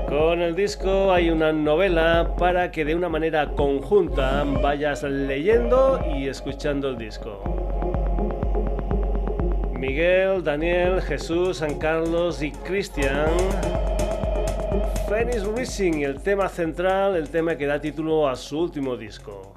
[0.08, 6.26] Con el disco hay una novela para que de una manera conjunta vayas leyendo y
[6.26, 7.40] escuchando el disco.
[9.78, 13.28] Miguel, Daniel, Jesús, San Carlos y Cristian
[15.08, 19.54] Phoenix Rising, el tema central, el tema que da título a su último disco.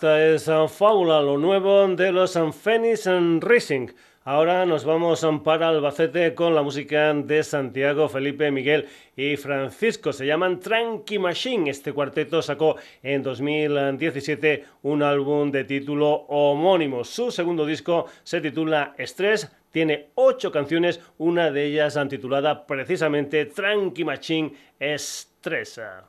[0.00, 2.32] Acta es fábula, lo nuevo de los
[2.62, 3.06] Phoenix
[3.38, 3.88] Racing.
[4.24, 10.14] Ahora nos vamos para Albacete con la música de Santiago, Felipe, Miguel y Francisco.
[10.14, 11.68] Se llaman Tranqui Machine.
[11.68, 17.04] Este cuarteto sacó en 2017 un álbum de título homónimo.
[17.04, 19.54] Su segundo disco se titula Stress.
[19.70, 26.06] Tiene ocho canciones, una de ellas titulada precisamente Tranqui Machine Estresa.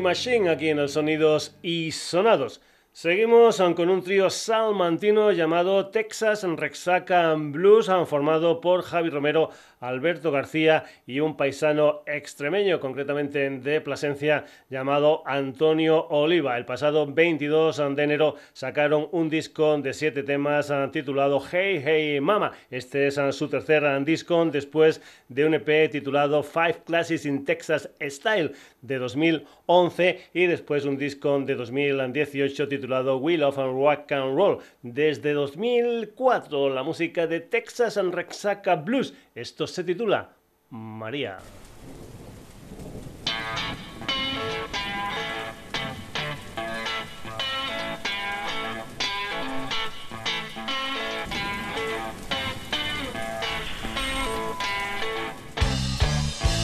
[0.00, 2.60] Machine aquí en el Sonidos y Sonados.
[2.92, 9.50] Seguimos con un trío salmantino llamado Texas Rexaca Blues, formado por Javi Romero,
[9.82, 16.56] Alberto García y un paisano extremeño, concretamente de Plasencia, llamado Antonio Oliva.
[16.56, 22.52] El pasado 22 de enero sacaron un disco de siete temas titulado Hey Hey Mama.
[22.70, 28.52] Este es su tercer disco después de un EP titulado Five Classes in Texas Style
[28.80, 34.58] de 2011 y después un disco de 2018 titulado We Love and Rock and Roll.
[34.82, 39.14] Desde 2004 la música de Texas and Rexaca Blues.
[39.34, 40.28] Esto se titula
[40.68, 41.38] María.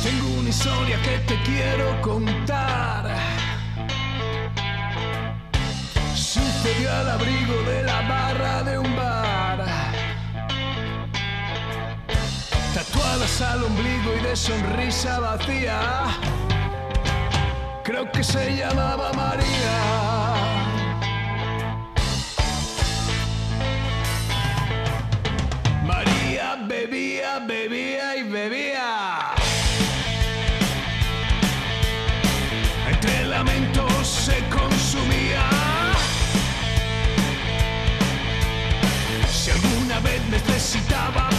[0.03, 3.17] Tengo una historia que te quiero contar.
[6.15, 7.55] Sucedió al abrigo
[13.41, 16.07] al ombligo y de sonrisa vacía.
[17.85, 19.77] Creo que se llamaba María.
[25.85, 29.19] María bebía, bebía y bebía.
[32.91, 35.49] Entre lamentos se consumía.
[39.31, 41.38] Si alguna vez necesitaba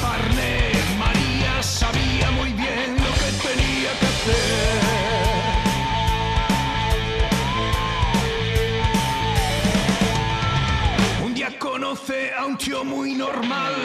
[12.09, 13.75] conoce a un tío muy normal.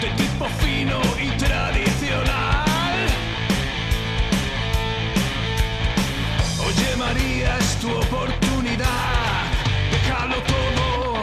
[0.00, 3.08] De tipo fino y tradicional.
[6.66, 9.50] Oye María, es tu oportunidad.
[9.90, 11.14] Déjalo todo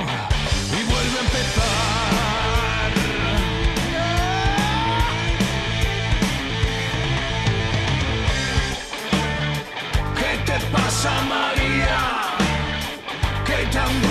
[0.72, 1.80] y vuelve a empezar.
[10.72, 11.59] pasa María?
[13.88, 14.09] ¿Qué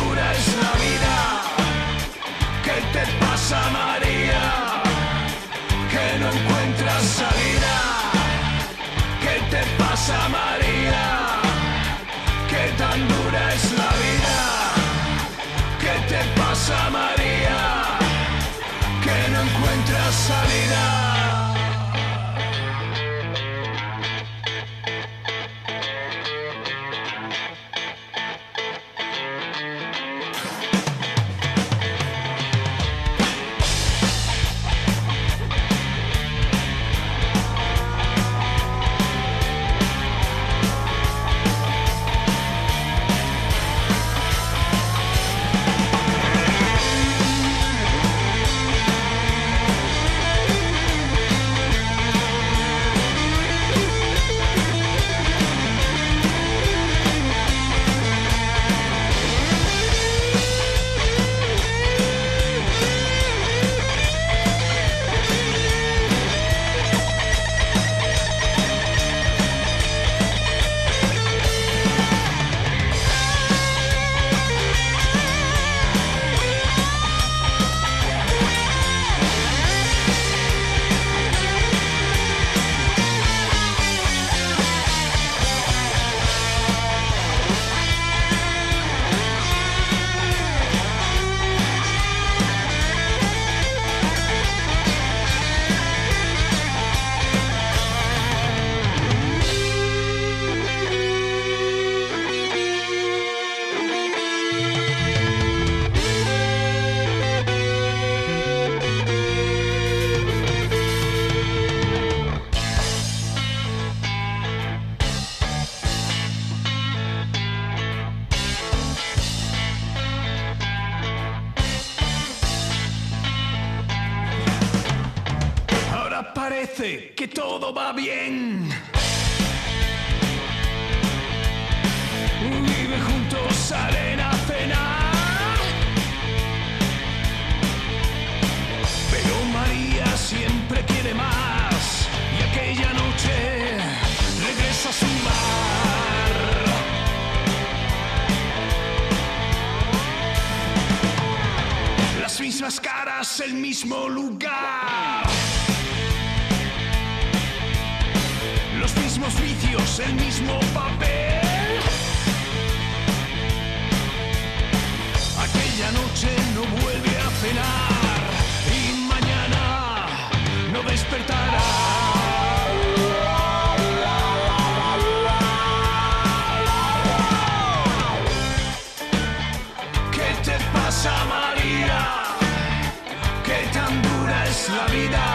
[185.07, 185.28] la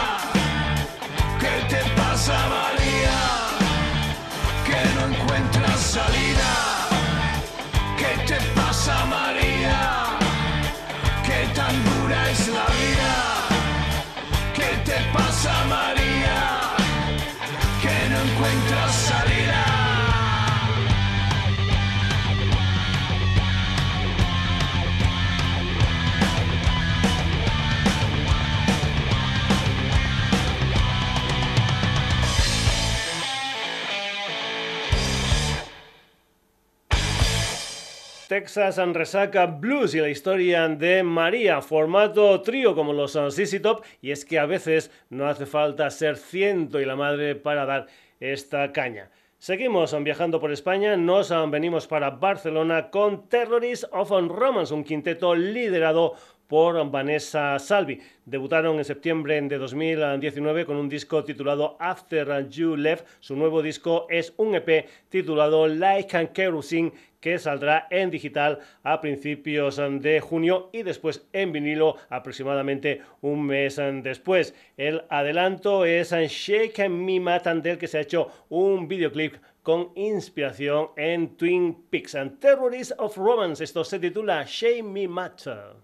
[38.34, 43.84] Texas and Resaca Blues y la historia de María, formato trío como los CC Top,
[44.02, 47.86] y es que a veces no hace falta ser ciento y la madre para dar
[48.18, 49.08] esta caña.
[49.38, 56.14] Seguimos viajando por España, nos venimos para Barcelona con Terrorist of Romance, un quinteto liderado
[56.48, 58.00] por Vanessa Salvi.
[58.24, 63.06] Debutaron en septiembre de 2019 con un disco titulado After You Left.
[63.20, 66.92] Su nuevo disco es un EP titulado Like and Kerosene
[67.24, 73.80] que saldrá en digital a principios de junio y después en vinilo aproximadamente un mes
[74.02, 74.54] después.
[74.76, 80.90] El adelanto es Shake Me Matan del que se ha hecho un videoclip con inspiración
[80.98, 83.64] en Twin Peaks and Terrorists of Romance.
[83.64, 85.76] Esto se titula Shake Me Matter.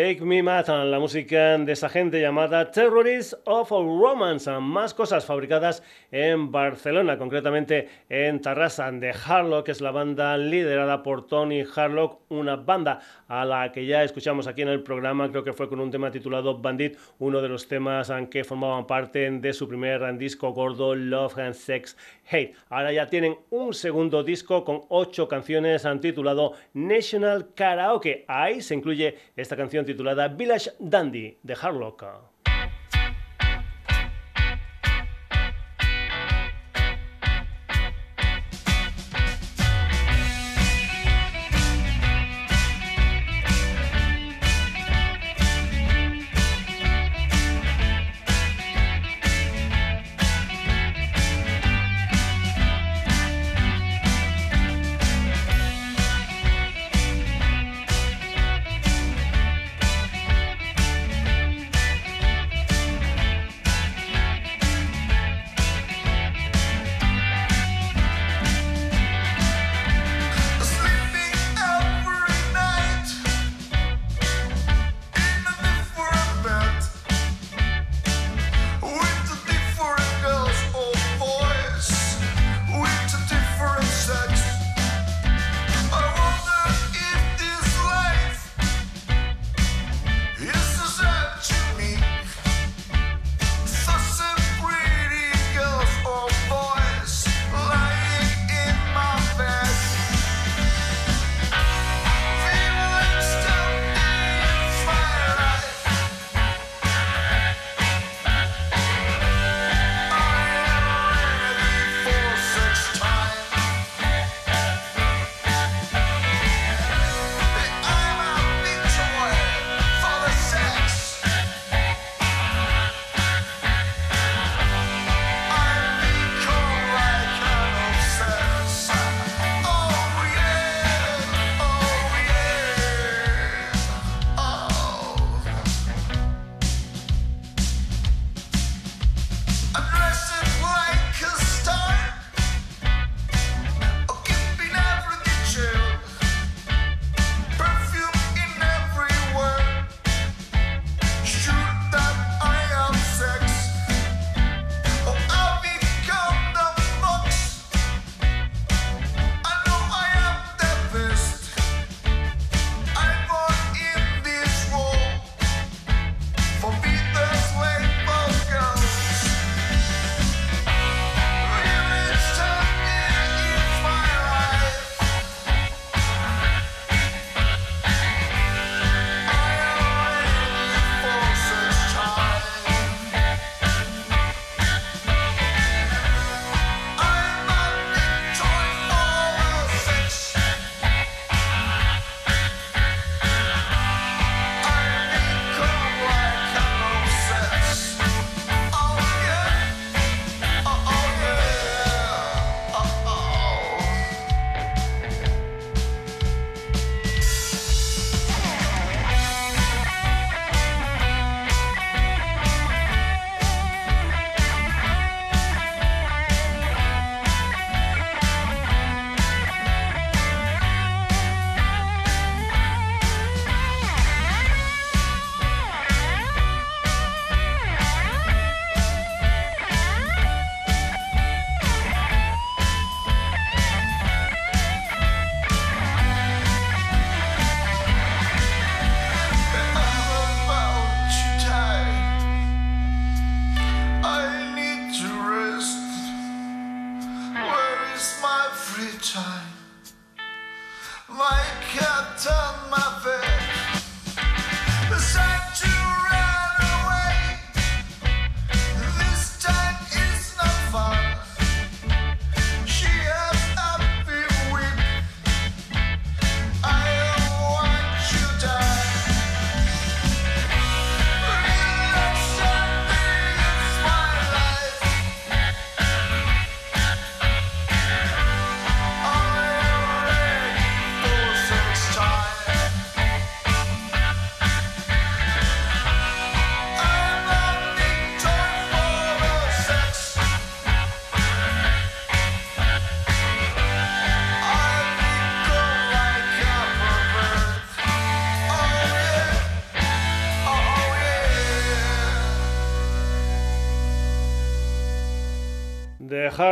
[0.00, 4.48] Shake Me Matan, la música de esa gente llamada Terrorists of Romance.
[4.60, 11.02] Más cosas fabricadas en Barcelona, concretamente en Tarrasa, de Harlock, que es la banda liderada
[11.02, 15.42] por Tony Harlock, una banda a la que ya escuchamos aquí en el programa, creo
[15.42, 19.52] que fue con un tema titulado Bandit, uno de los temas que formaban parte de
[19.52, 21.96] su primer disco gordo Love and Sex
[22.30, 22.54] Hate.
[22.68, 28.24] Ahora ya tienen un segundo disco con ocho canciones titulado National Karaoke.
[28.28, 29.84] Ahí se incluye esta canción
[30.20, 32.29] titulada Village Dandy de Harlock.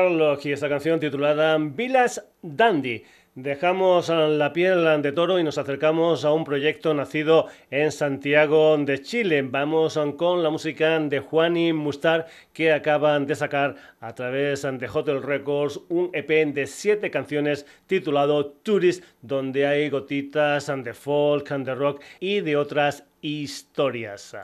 [0.08, 3.04] Y esta canción titulada Villas Dandy.
[3.34, 9.02] Dejamos la piel de toro y nos acercamos a un proyecto nacido en Santiago de
[9.02, 9.42] Chile.
[9.42, 15.22] Vamos con la música de Juani Mustar que acaban de sacar a través de Hotel
[15.22, 22.00] Records un EP de siete canciones titulado Tourist, donde hay gotitas de folk, de rock
[22.18, 24.34] y de otras historias.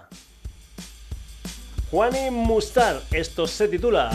[1.90, 4.10] Juani Mustar, esto se titula...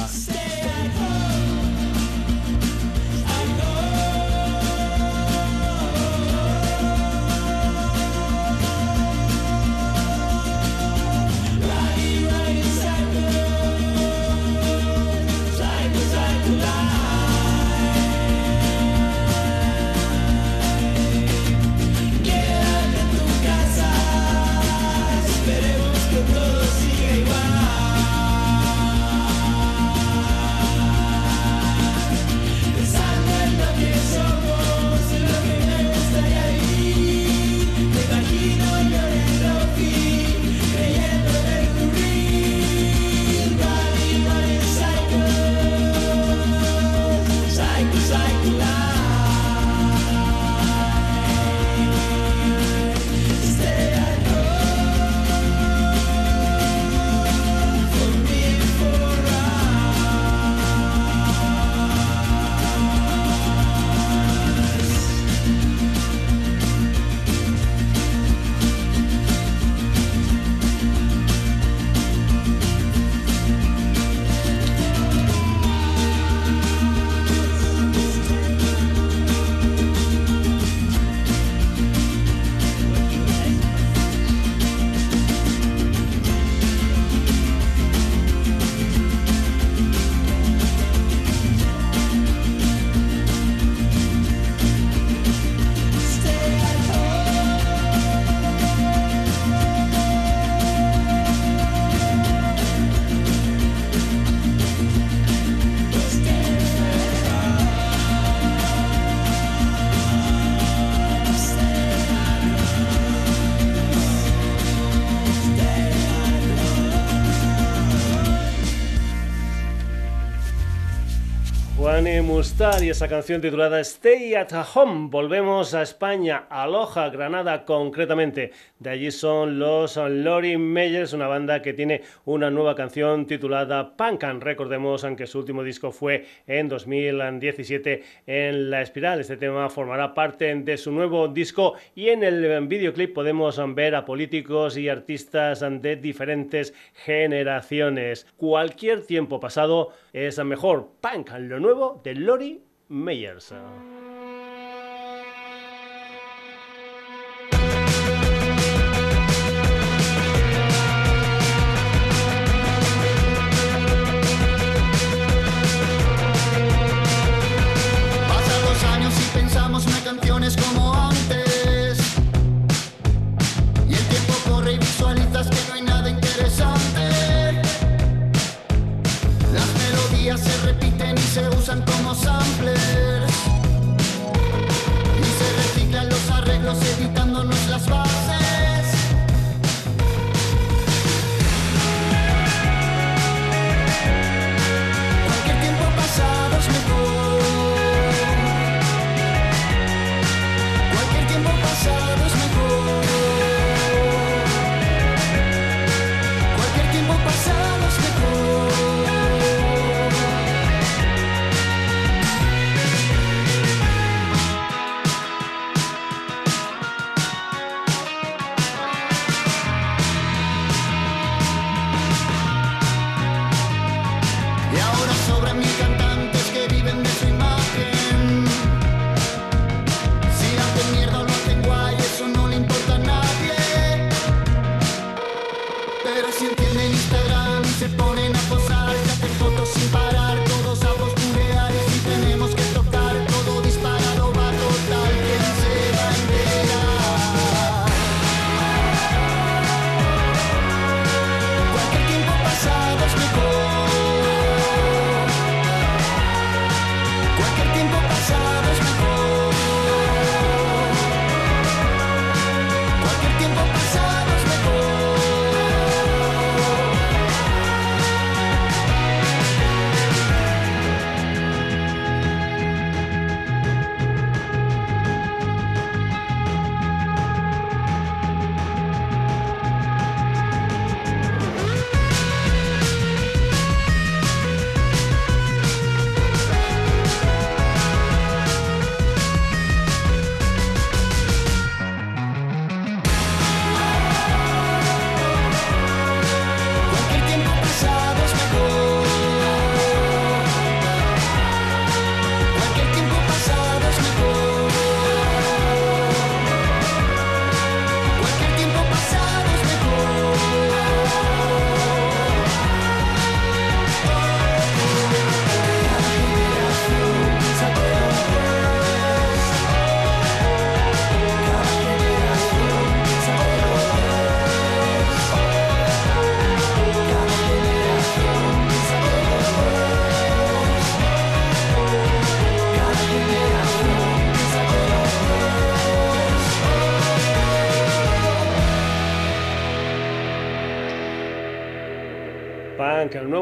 [122.59, 125.07] y esa canción titulada Stay at Home.
[125.09, 126.67] Volvemos a España, a
[127.09, 128.51] Granada concretamente.
[128.79, 134.41] De allí son los Lori Meyers, una banda que tiene una nueva canción titulada Punkan.
[134.41, 139.21] Recordemos que su último disco fue en 2017 en La Espiral.
[139.21, 144.03] Este tema formará parte de su nuevo disco y en el videoclip podemos ver a
[144.03, 146.73] políticos y artistas de diferentes
[147.05, 148.27] generaciones.
[148.35, 150.89] Cualquier tiempo pasado es mejor.
[151.01, 153.53] Punkan, lo nuevo de Lori Meyers.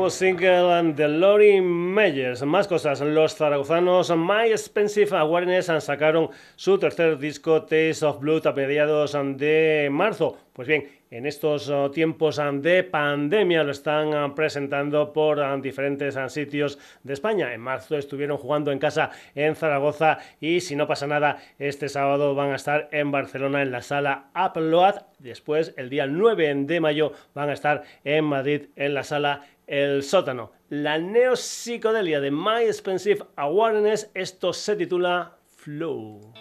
[0.10, 2.44] Single de Lori Meyers.
[2.44, 8.54] Más cosas, los zaragozanos My Expensive Awareness sacaron su tercer disco Taste of Blood a
[8.54, 10.38] mediados de marzo.
[10.58, 15.56] Pues bien, en estos oh, tiempos ah, de pandemia lo están ah, presentando por ah,
[15.58, 17.54] diferentes sitios de España.
[17.54, 22.34] En marzo estuvieron jugando en casa en Zaragoza y si no pasa nada, este sábado
[22.34, 24.96] van a estar en Barcelona en la sala Upload.
[25.20, 30.02] Después, el día 9 de mayo, van a estar en Madrid en la sala El
[30.02, 30.54] Sótano.
[30.70, 36.34] La neopsicodelia de My Expensive Awareness, esto se titula Flow.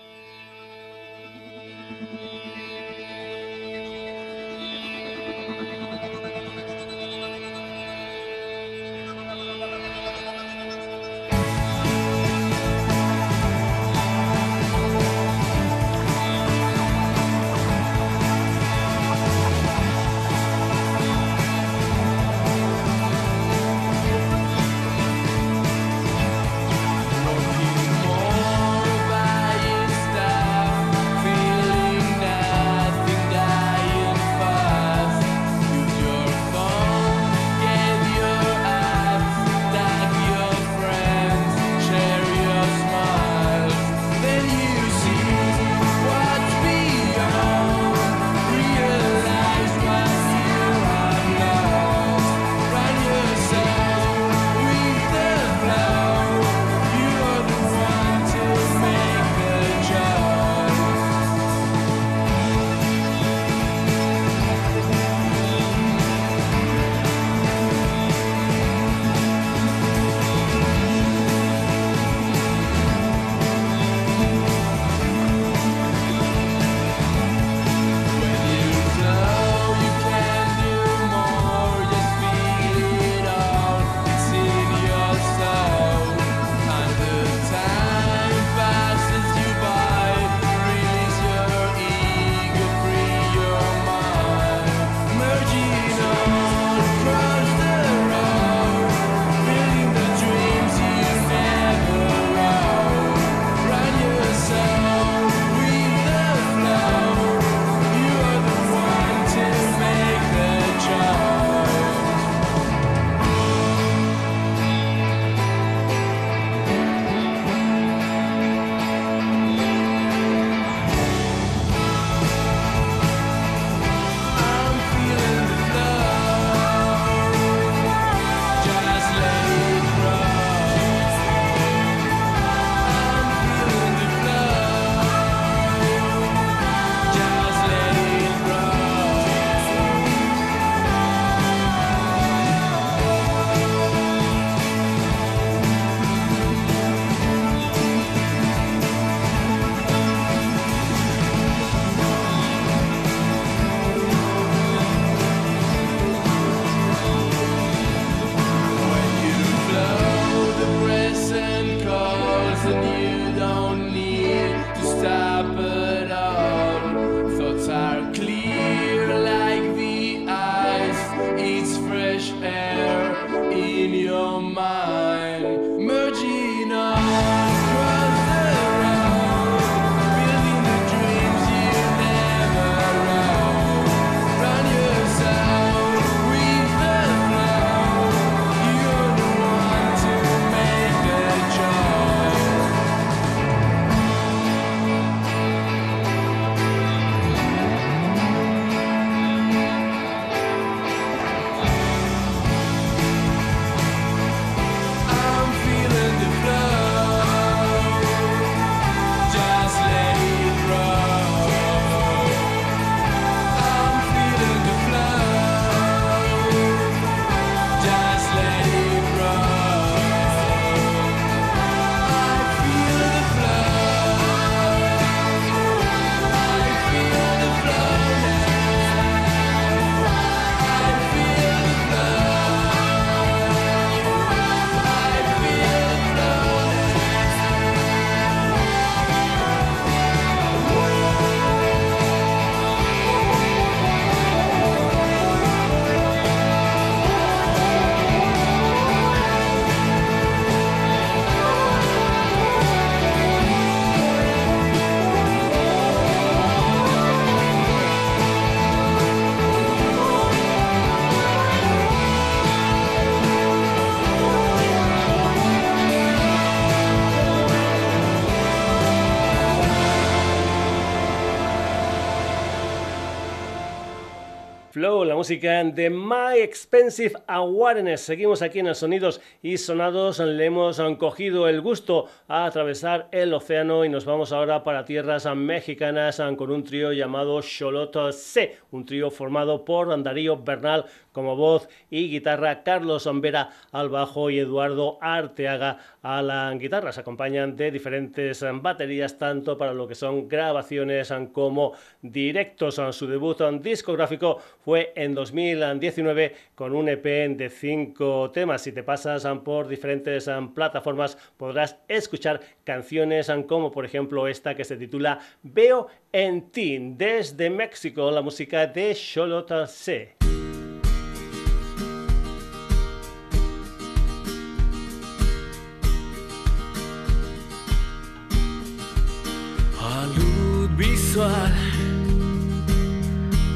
[274.77, 278.01] Flow, la música de My Expensive Awareness.
[278.01, 280.19] Seguimos aquí en el Sonidos y Sonados.
[280.19, 285.27] Le hemos cogido el gusto a atravesar el océano y nos vamos ahora para tierras
[285.37, 291.67] mexicanas con un trío llamado Xoloto C, un trío formado por Darío Bernal como voz
[291.89, 296.93] y guitarra, Carlos Sombera al bajo y Eduardo Arteaga a la guitarra.
[296.93, 302.79] Se acompañan de diferentes baterías, tanto para lo que son grabaciones como directos.
[302.91, 308.63] Su debut discográfico fue en 2019 con un EP de cinco temas.
[308.63, 314.77] Si te pasas por diferentes plataformas podrás escuchar canciones como por ejemplo esta que se
[314.77, 320.17] titula Veo en ti desde México, la música de Xolota C.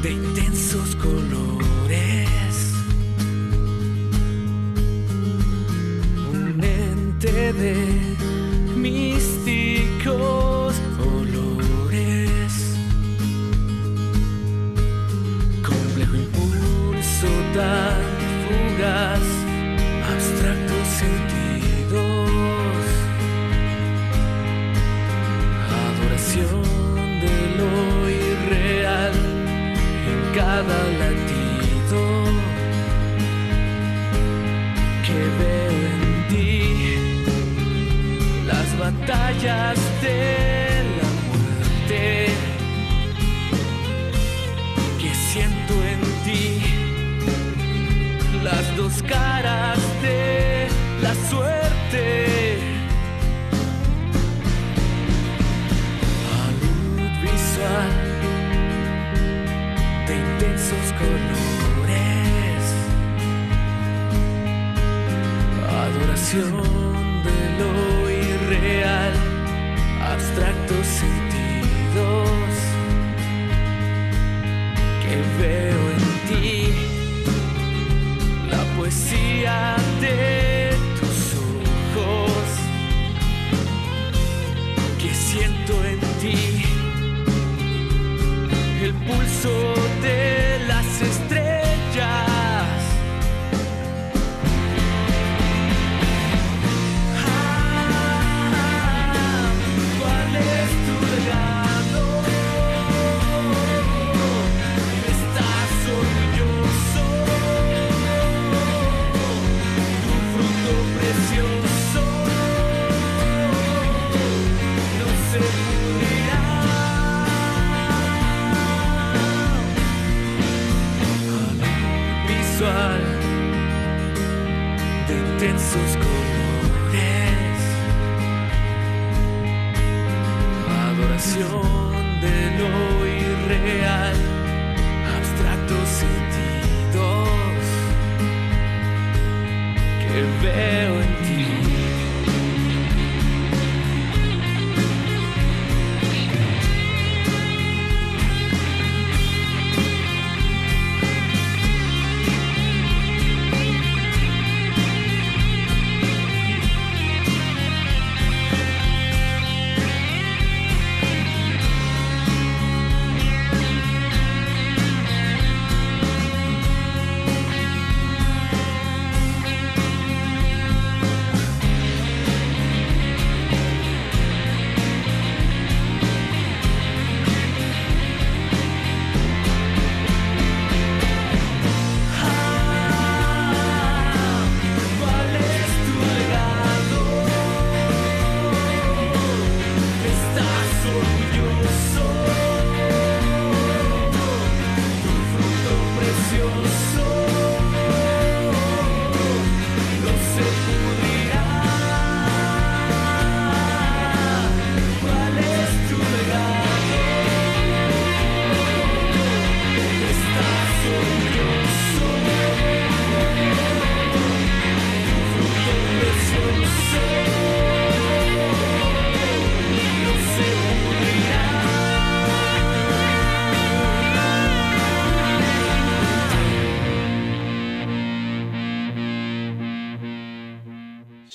[0.02, 2.72] de intensos colores.
[6.32, 7.74] Un ente de
[8.76, 10.14] místicos
[10.98, 12.52] olores.
[15.62, 17.99] Complejo impulso tan
[30.40, 32.02] cada latido
[35.06, 36.52] que veo en ti,
[38.46, 40.22] las batallas de
[40.98, 42.02] la muerte
[45.00, 46.44] que siento en ti,
[48.42, 49.29] las dos caras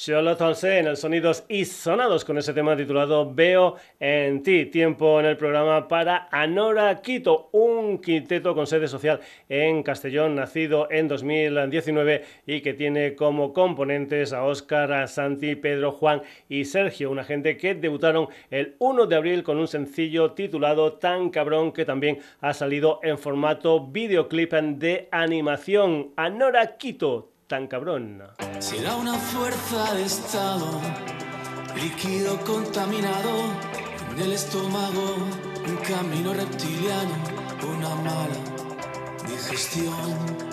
[0.06, 4.68] Charlotte Olsen en el Sonidos y Sonados con ese tema titulado Veo en ti.
[4.68, 10.91] Tiempo en el programa para Anora Quito, un quinteto con sede social en Castellón, nacido
[10.91, 17.10] en 2019 y que tiene como componentes a Óscar, a Santi, Pedro, Juan y Sergio,
[17.10, 21.84] una gente que debutaron el 1 de abril con un sencillo titulado Tan cabrón que
[21.84, 26.12] también ha salido en formato videoclip de animación.
[26.16, 28.24] Anora Quito, tan cabrón.
[28.60, 30.82] Será una fuerza de estado,
[31.76, 33.30] líquido contaminado
[34.12, 35.16] en el estómago,
[35.68, 37.12] un camino reptiliano,
[37.78, 38.36] una mala
[39.28, 40.46] digestión.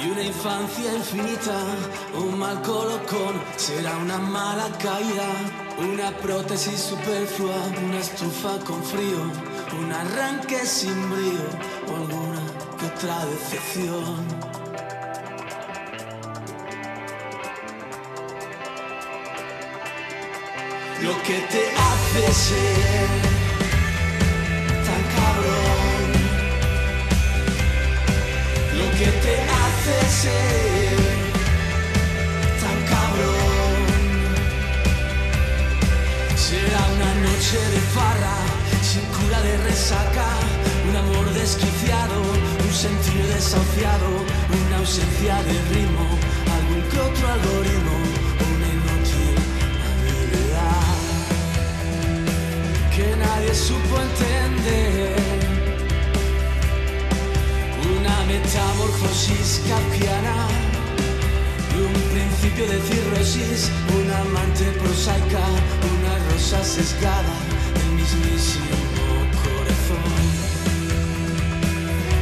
[0.00, 1.60] Y una infancia infinita,
[2.14, 9.92] un mal colocón, será una mala caída, una prótesis superflua, una estufa con frío un
[9.92, 11.48] arranque sin brío
[11.88, 12.42] o alguna
[12.78, 14.26] que otra decepción.
[21.02, 23.08] Lo que te hace ser
[24.86, 26.10] tan cabrón,
[28.78, 31.17] lo que te hace ser
[36.48, 38.36] será una noche de farra
[38.80, 40.28] sin cura de resaca,
[40.88, 42.22] un amor desquiciado,
[42.64, 44.08] un sentir desahuciado,
[44.60, 46.06] una ausencia de ritmo,
[46.56, 47.96] algún que otro algoritmo,
[48.52, 49.36] una inútil
[49.88, 50.96] habilidad
[52.94, 55.16] que nadie supo entender.
[57.98, 60.68] Una metamorfosis kafkiana
[61.86, 65.44] un principio de cirrosis, una amante prosaica,
[65.94, 67.34] una rosa sesgada
[67.96, 68.76] mismísimo
[69.42, 70.24] corazón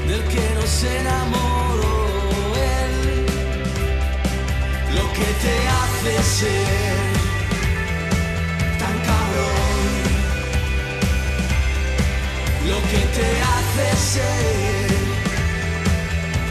[0.09, 1.97] del que no se enamoró
[2.81, 3.27] él,
[4.97, 6.97] lo que te hace ser
[8.83, 9.87] tan cabrón,
[12.71, 14.91] lo que te hace ser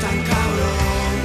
[0.01, 1.15] tan cabrón,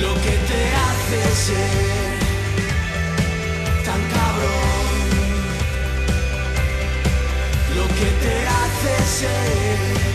[0.00, 2.13] lo que te hace ser
[7.94, 10.13] que te hace ser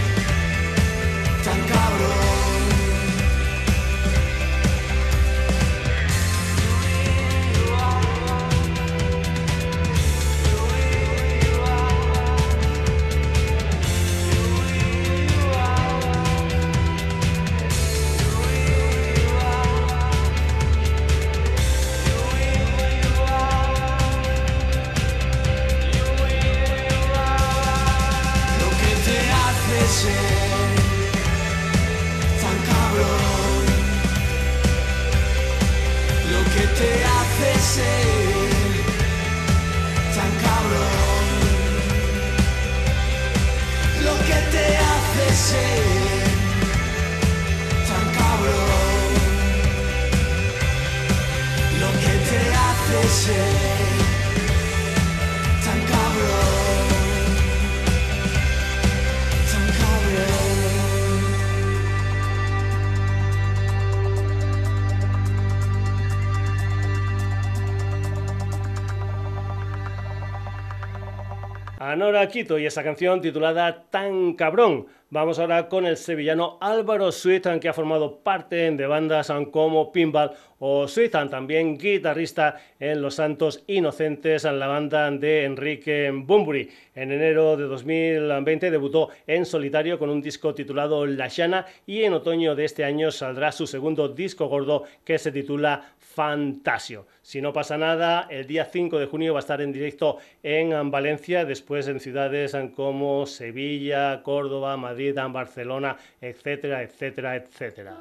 [71.82, 74.88] Anora Quito y esa canción titulada Tan cabrón.
[75.12, 80.34] Vamos ahora con el sevillano Álvaro Suitan, que ha formado parte de bandas como Pinball
[80.60, 86.70] o Suitan, también guitarrista en Los Santos Inocentes, en la banda de Enrique Bumburi.
[86.94, 92.12] En enero de 2020 debutó en solitario con un disco titulado La Llana y en
[92.12, 97.06] otoño de este año saldrá su segundo disco gordo que se titula Fantasio.
[97.30, 100.90] Si no pasa nada, el día 5 de junio va a estar en directo en
[100.90, 107.96] Valencia, después en ciudades como Sevilla, Córdoba, Madrid, Barcelona, etcétera, etcétera, etcétera.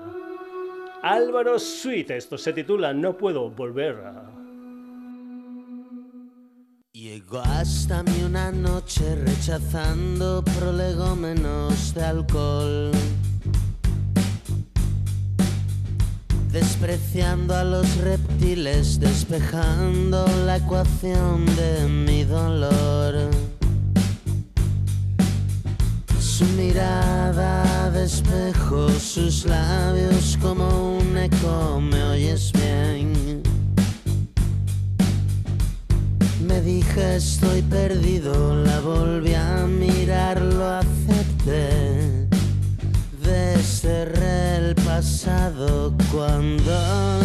[1.03, 3.97] Álvaro Suite, esto se titula No puedo volver.
[6.95, 12.93] Llegó hasta mí una noche rechazando prolegómenos de alcohol
[16.51, 23.31] despreciando a los reptiles, despejando la ecuación de mi dolor.
[26.19, 33.43] Su mirada de espejo, sus labios como un eco, me oyes bien.
[36.47, 42.29] Me dije estoy perdido, la volví a mirar, lo acepté.
[43.23, 46.73] Desterré el pasado cuando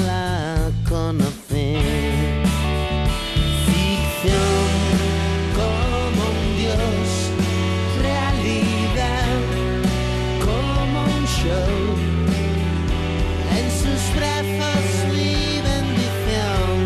[0.05, 1.73] la conocí.
[3.65, 4.69] Ficción
[5.59, 7.07] como un dios,
[7.99, 9.39] realidad
[10.47, 11.75] como un show.
[13.57, 15.35] En sus brazos mi
[15.69, 16.77] bendición.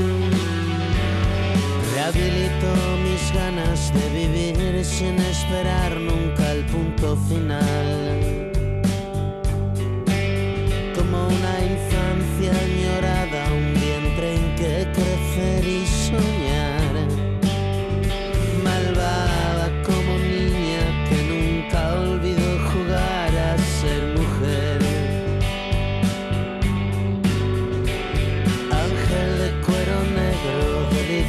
[1.95, 2.69] Rehabilito
[3.03, 7.76] mis ganas de vivir sin esperar nunca el punto final.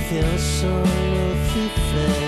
[0.09, 2.28] feel so lonely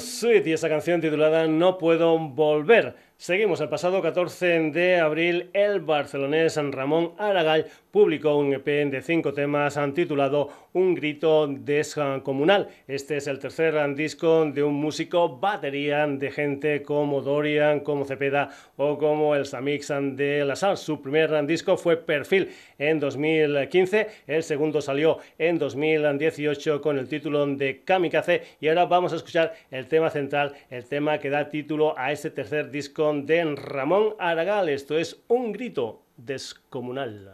[0.00, 2.94] Sweet y esa canción titulada No puedo volver.
[3.16, 9.34] Seguimos, el pasado 14 de abril el barcelonés Ramón Aragall publicó un EP de cinco
[9.34, 12.68] temas titulado Un grito descomunal.
[12.88, 18.48] Este es el tercer disco de un músico batería de gente como Dorian, como Cepeda
[18.78, 20.78] o como el Samix de la Sal.
[20.78, 27.46] Su primer disco fue Perfil en 2015, el segundo salió en 2018 con el título
[27.46, 31.94] de Kamikaze y ahora vamos a escuchar el tema central, el tema que da título
[31.98, 34.70] a este tercer disco de Ramón Aragal.
[34.70, 37.32] Esto es Un grito descomunal.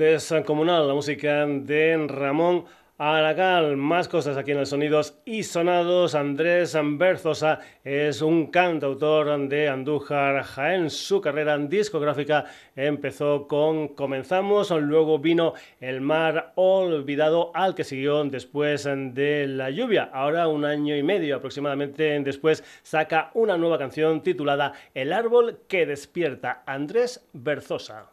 [0.00, 2.64] Descomunal, la música de Ramón
[2.96, 3.76] Aragal.
[3.76, 6.14] Más cosas aquí en los Sonidos y Sonados.
[6.14, 10.88] Andrés Berzosa es un cantautor de Andújar Jaén.
[10.88, 18.84] Su carrera discográfica empezó con Comenzamos, luego vino El Mar Olvidado, al que siguió después
[18.84, 20.08] de La Lluvia.
[20.14, 25.84] Ahora, un año y medio aproximadamente después, saca una nueva canción titulada El Árbol que
[25.84, 26.62] Despierta.
[26.64, 28.10] Andrés Berzosa.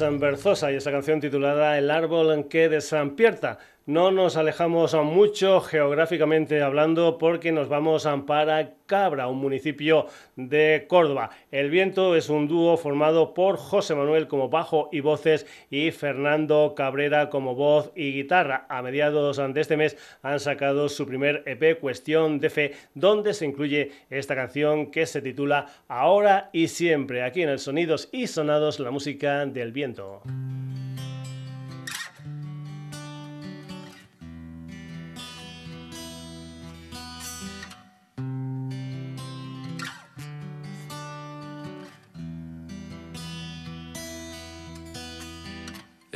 [0.00, 3.58] Berzosa y esa canción titulada El árbol en que desampierta.
[3.86, 11.30] No nos alejamos mucho geográficamente hablando porque nos vamos para Cabra, un municipio de Córdoba.
[11.52, 16.74] El Viento es un dúo formado por José Manuel como bajo y voces y Fernando
[16.76, 18.66] Cabrera como voz y guitarra.
[18.68, 23.46] A mediados de este mes han sacado su primer EP Cuestión de Fe, donde se
[23.46, 28.80] incluye esta canción que se titula Ahora y siempre, aquí en el Sonidos y Sonados,
[28.80, 30.22] la música del viento.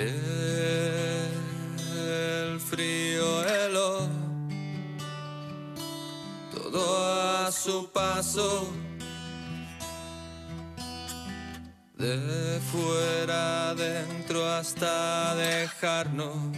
[0.00, 1.28] El
[2.58, 4.08] frío heló
[6.54, 8.72] todo a su paso.
[11.98, 16.56] De fuera adentro hasta dejarnos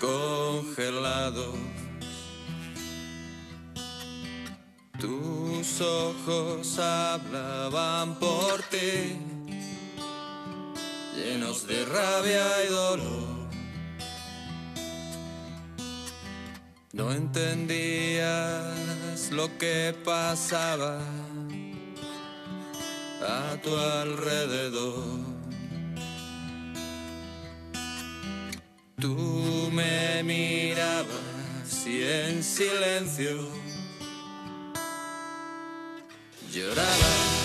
[0.00, 1.54] congelados.
[4.98, 9.37] Tus ojos hablaban por ti
[11.18, 13.38] llenos de rabia y dolor.
[16.92, 18.64] No entendías
[19.30, 21.00] lo que pasaba
[23.22, 25.18] a tu alrededor.
[29.00, 33.48] Tú me mirabas y en silencio
[36.52, 37.37] llorabas.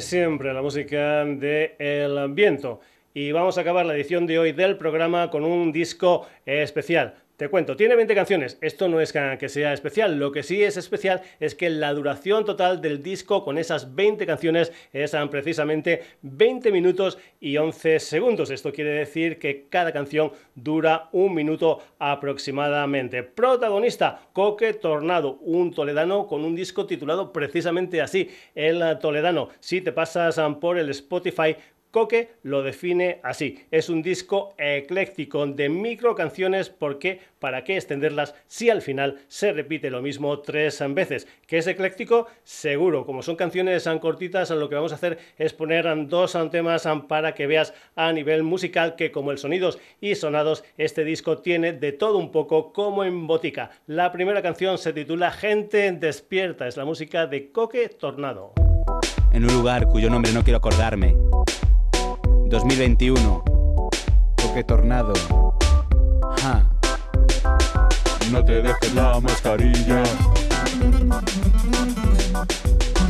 [0.00, 2.80] Siempre la música de El Viento.
[3.16, 7.14] Y vamos a acabar la edición de hoy del programa con un disco especial.
[7.36, 8.58] Te cuento, tiene 20 canciones.
[8.60, 10.20] Esto no es que sea especial.
[10.20, 14.24] Lo que sí es especial es que la duración total del disco con esas 20
[14.24, 18.50] canciones es ah, precisamente 20 minutos y 11 segundos.
[18.50, 23.24] Esto quiere decir que cada canción dura un minuto aproximadamente.
[23.24, 29.48] Protagonista, Coque Tornado, un toledano con un disco titulado precisamente así, El Toledano.
[29.58, 31.56] Si te pasas ah, por el Spotify,
[31.94, 33.66] Coque lo define así.
[33.70, 39.52] Es un disco ecléctico de micro canciones porque ¿para qué extenderlas si al final se
[39.52, 41.28] repite lo mismo tres veces?
[41.46, 42.26] ¿Que es ecléctico?
[42.42, 43.06] Seguro.
[43.06, 47.32] Como son canciones tan cortitas, lo que vamos a hacer es poner dos temas para
[47.32, 51.92] que veas a nivel musical que como el sonidos y sonados, este disco tiene de
[51.92, 53.70] todo un poco como en botica.
[53.86, 56.66] La primera canción se titula Gente despierta.
[56.66, 58.52] Es la música de Coque Tornado.
[59.32, 61.14] En un lugar cuyo nombre no quiero acordarme
[62.54, 63.42] 2021.
[64.36, 65.12] Toque tornado.
[68.30, 70.04] No te dejes la mascarilla.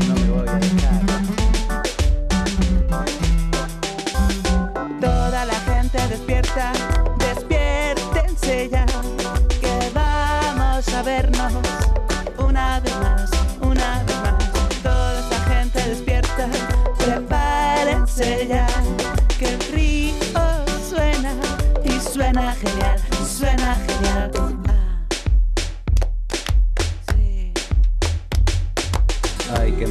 [0.09, 1.03] No me voy a dejar.
[4.99, 6.73] Toda la gente despierta,
[7.19, 8.87] despiértense ya,
[9.61, 11.53] que vamos a vernos
[12.39, 13.31] una vez más,
[13.61, 14.83] una vez más.
[14.83, 16.49] Toda esta gente despierta,
[16.99, 18.74] prepárense ya.
[29.75, 29.87] Ay, qué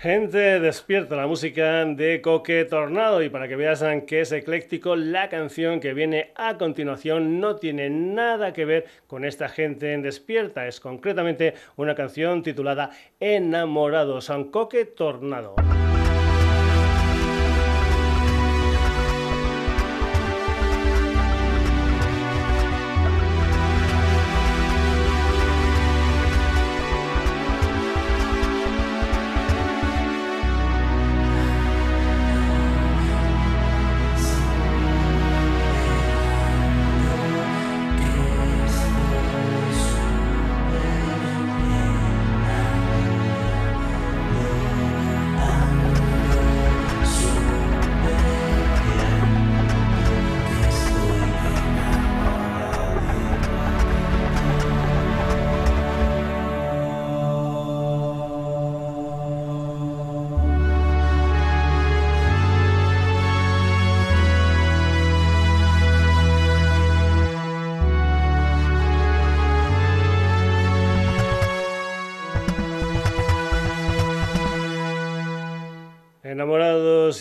[0.00, 5.28] Gente despierta la música de Coque Tornado y para que veas que es ecléctico, la
[5.28, 10.66] canción que viene a continuación no tiene nada que ver con esta gente en despierta,
[10.66, 15.56] es concretamente una canción titulada Enamorados, San Coque Tornado.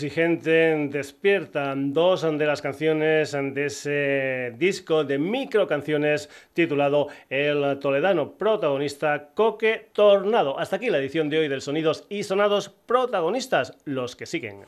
[0.10, 1.76] Y gente despierta.
[1.77, 9.90] Dos de las canciones de ese disco de micro canciones titulado El Toledano, protagonista Coque
[9.94, 10.57] Tornado.
[10.57, 14.64] Hasta aquí la edición de hoy del Sonidos y Sonados, protagonistas, los que siguen.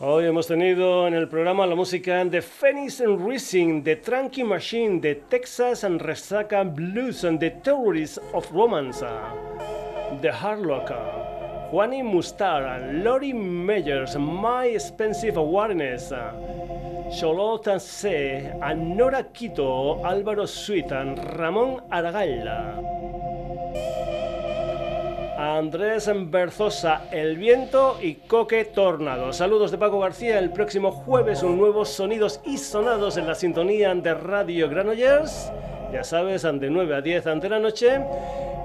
[0.00, 5.00] Hoy hemos tenido en el programa la música de Phoenix and Rising, de Tranky Machine,
[5.00, 9.04] de Texas and Resaca Blues, and The Terrorists of Romance,
[10.22, 11.31] The Hardlocker.
[11.72, 16.12] Juani Mustar, Lori Meyers, My Expensive Awareness,
[17.10, 22.78] Charlotte C, Anora Quito, Álvaro Suitan, Ramón Argalla.
[25.38, 29.32] Andrés Berzosa, El Viento y Coque Tornado.
[29.32, 30.38] Saludos de Paco García.
[30.38, 35.50] El próximo jueves un nuevo Sonidos y Sonados en la sintonía de Radio Granollers.
[35.92, 38.00] Ya sabes, de 9 a 10 ante la noche.